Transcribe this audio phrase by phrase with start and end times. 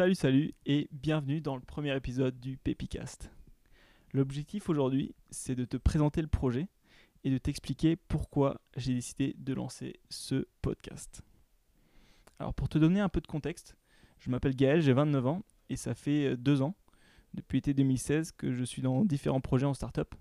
[0.00, 3.30] Salut, salut et bienvenue dans le premier épisode du Pepicast.
[4.14, 6.68] L'objectif aujourd'hui, c'est de te présenter le projet
[7.22, 11.20] et de t'expliquer pourquoi j'ai décidé de lancer ce podcast.
[12.38, 13.76] Alors pour te donner un peu de contexte,
[14.20, 16.74] je m'appelle Gaël, j'ai 29 ans et ça fait euh, deux ans,
[17.34, 20.14] depuis l'été 2016, que je suis dans différents projets en startup.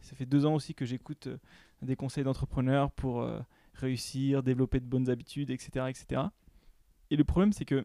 [0.00, 1.38] Ça fait deux ans aussi que j'écoute euh,
[1.82, 3.40] des conseils d'entrepreneurs pour euh,
[3.72, 5.86] réussir, développer de bonnes habitudes, etc.
[5.88, 6.22] etc.
[7.10, 7.84] Et le problème, c'est que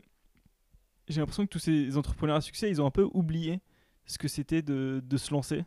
[1.10, 3.62] j'ai l'impression que tous ces entrepreneurs à succès, ils ont un peu oublié
[4.06, 5.66] ce que c'était de, se lancer,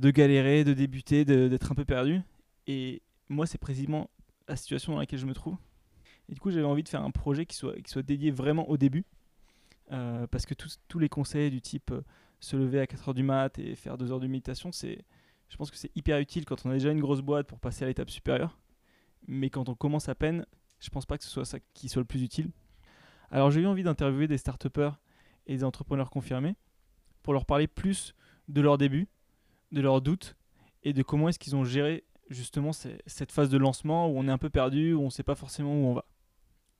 [0.00, 2.20] de galérer, de débuter, d'être un peu perdu.
[2.66, 4.10] Et moi, c'est précisément
[4.48, 5.56] la situation dans laquelle je me trouve.
[6.28, 9.04] Et du coup, j'avais envie de faire un projet qui soit, dédié vraiment au début.
[9.90, 12.02] Euh, parce que tous, tous les conseils du type euh,
[12.40, 15.04] se lever à 4h du mat et faire 2 heures de méditation, c'est,
[15.48, 17.84] je pense que c'est hyper utile quand on a déjà une grosse boîte pour passer
[17.84, 18.58] à l'étape supérieure.
[19.26, 20.46] Mais quand on commence à peine,
[20.80, 22.50] je pense pas que ce soit ça qui soit le plus utile.
[23.32, 24.66] Alors j'ai eu envie d'interviewer des start
[25.46, 26.54] et des entrepreneurs confirmés
[27.22, 28.14] pour leur parler plus
[28.48, 29.08] de leur début,
[29.72, 30.36] de leurs doutes
[30.82, 34.30] et de comment est-ce qu'ils ont géré justement cette phase de lancement où on est
[34.30, 36.04] un peu perdu, où on ne sait pas forcément où on va.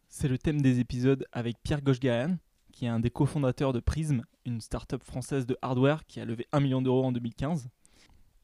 [0.08, 2.36] C'est le thème des épisodes avec Pierre Gochgarian,
[2.70, 6.46] qui est un des cofondateurs de Prism, une start-up française de hardware qui a levé
[6.52, 7.70] 1 million d'euros en 2015.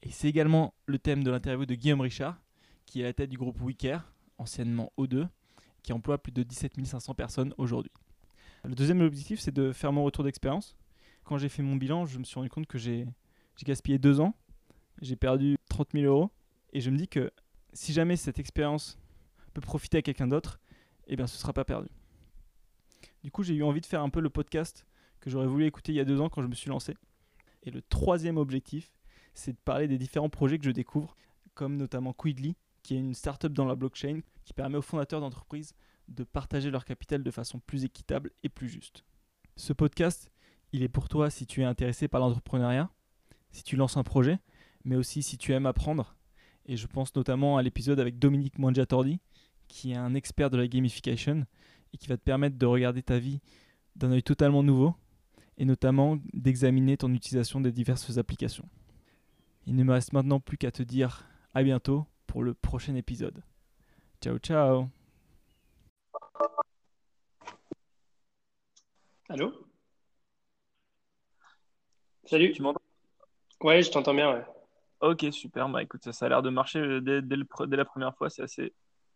[0.01, 2.41] Et c'est également le thème de l'interview de Guillaume Richard,
[2.87, 5.27] qui est à la tête du groupe WeCare, anciennement O2,
[5.83, 7.91] qui emploie plus de 17 500 personnes aujourd'hui.
[8.63, 10.75] Le deuxième objectif, c'est de faire mon retour d'expérience.
[11.23, 13.07] Quand j'ai fait mon bilan, je me suis rendu compte que j'ai
[13.63, 14.33] gaspillé deux ans,
[15.01, 16.31] j'ai perdu 30 000 euros,
[16.73, 17.31] et je me dis que
[17.73, 18.97] si jamais cette expérience
[19.53, 20.59] peut profiter à quelqu'un d'autre,
[21.07, 21.89] eh bien ce ne sera pas perdu.
[23.23, 24.85] Du coup, j'ai eu envie de faire un peu le podcast
[25.19, 26.95] que j'aurais voulu écouter il y a deux ans quand je me suis lancé.
[27.63, 28.91] Et le troisième objectif,
[29.33, 31.15] c'est de parler des différents projets que je découvre,
[31.53, 35.73] comme notamment Quidly, qui est une startup dans la blockchain qui permet aux fondateurs d'entreprises
[36.07, 39.05] de partager leur capital de façon plus équitable et plus juste.
[39.55, 40.31] Ce podcast,
[40.71, 42.89] il est pour toi si tu es intéressé par l'entrepreneuriat,
[43.51, 44.39] si tu lances un projet,
[44.83, 46.15] mais aussi si tu aimes apprendre.
[46.65, 49.19] Et je pense notamment à l'épisode avec Dominique Mangiatordi,
[49.67, 51.45] qui est un expert de la gamification
[51.93, 53.39] et qui va te permettre de regarder ta vie
[53.95, 54.95] d'un œil totalement nouveau
[55.57, 58.67] et notamment d'examiner ton utilisation des diverses applications.
[59.65, 63.41] Il ne me reste maintenant plus qu'à te dire à bientôt pour le prochain épisode.
[64.21, 64.87] Ciao ciao
[69.29, 69.51] Allô?
[72.25, 72.53] Salut.
[72.53, 72.79] Tu m'entends?
[73.61, 74.43] Ouais, je t'entends bien, ouais.
[75.01, 75.67] Ok, super.
[75.69, 77.85] Bah écoute, ça, ça a l'air de marcher euh, dès, dès le pre- dès la
[77.85, 78.73] première fois, c'est assez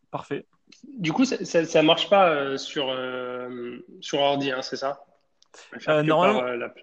[0.10, 0.48] parfait.
[0.88, 5.06] Du coup, ça, ça, ça marche pas euh, sur, euh, sur ordi, hein, c'est ça?
[5.88, 6.80] Euh, normalement- par, euh, l'app-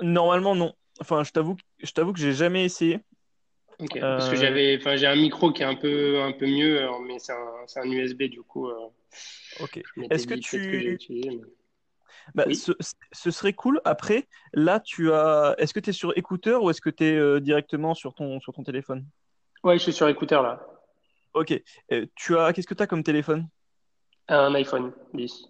[0.00, 0.72] Normalement, non.
[1.00, 3.00] Enfin, je t'avoue, que- je t'avoue que j'ai jamais essayé.
[3.80, 3.98] Ok.
[4.00, 6.82] Parce que Euh, j'avais, enfin, j'ai un micro qui est un peu, un peu mieux,
[6.82, 8.74] euh, mais c'est un, un USB, du coup, euh,
[9.60, 9.80] Ok.
[10.10, 11.40] Est-ce que tu- mais-
[12.34, 12.54] Bah, Oui.
[12.54, 12.72] ce,
[13.12, 13.80] ce serait cool.
[13.84, 15.54] Après, là, tu as.
[15.58, 18.52] Est-ce que tu es sur écouteur ou est-ce que tu es directement sur ton, sur
[18.52, 19.04] ton téléphone?
[19.64, 20.64] Ouais, je suis sur écouteur là.
[21.34, 21.52] Ok.
[21.92, 22.52] Euh, tu as.
[22.52, 23.48] Qu'est-ce que tu as comme téléphone?
[24.28, 25.48] Un iPhone 10.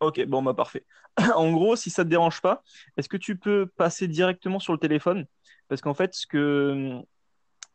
[0.00, 0.84] Ok, bon, bah parfait.
[1.36, 2.62] En gros, si ça te dérange pas,
[2.96, 5.26] est-ce que tu peux passer directement sur le téléphone?
[5.68, 7.00] Parce qu'en fait, ce que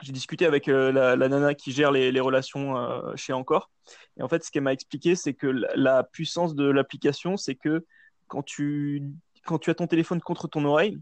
[0.02, 3.70] j'ai discuté avec euh, la, la nana qui gère les, les relations euh, chez Encore,
[4.18, 7.56] et en fait, ce qu'elle m'a expliqué, c'est que la, la puissance de l'application, c'est
[7.56, 7.86] que
[8.28, 9.04] quand tu,
[9.46, 11.00] quand tu as ton téléphone contre ton oreille,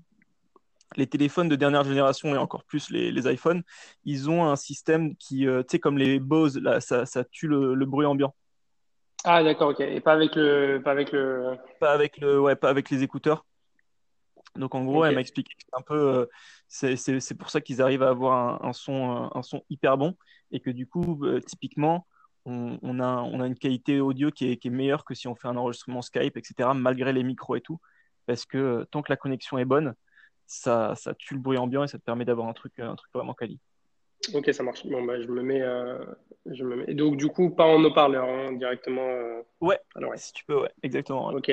[0.96, 3.62] les téléphones de dernière génération et encore plus les, les iPhones,
[4.06, 7.48] ils ont un système qui, euh, tu sais, comme les Bose, là, ça, ça tue
[7.48, 8.34] le, le bruit ambiant.
[9.24, 9.82] Ah, d'accord, ok.
[9.82, 11.58] Et pas avec le, pas avec le.
[11.80, 13.46] Pas avec le, ouais, pas avec les écouteurs.
[14.56, 16.28] Donc en gros, elle m'a expliqué un peu,
[16.70, 20.16] c'est pour ça qu'ils arrivent à avoir un, un son, euh, un son hyper bon
[20.52, 22.06] et que du coup, euh, typiquement,
[22.46, 25.28] on, on a, on a une qualité audio qui est, qui est meilleure que si
[25.28, 27.80] on fait un enregistrement Skype, etc., malgré les micros et tout,
[28.28, 29.96] parce que euh, tant que la connexion est bonne,
[30.46, 33.12] ça, ça tue le bruit ambiant et ça te permet d'avoir un truc, un truc
[33.14, 33.60] vraiment quali.
[34.34, 34.86] Ok, ça marche.
[34.86, 36.04] Bon, bah, je me mets, euh,
[36.46, 36.86] je me mets.
[36.88, 39.08] Et donc, du coup, pas en haut-parleur, hein, directement.
[39.08, 40.20] euh, Ouais, à l'oreille.
[40.20, 41.30] si tu peux, ouais, exactement.
[41.30, 41.36] ouais.
[41.36, 41.52] Ok.